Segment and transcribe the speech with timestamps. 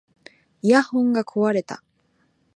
[0.63, 1.83] イヤホンが壊れた